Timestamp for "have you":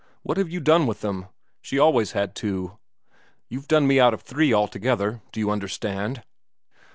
0.37-0.59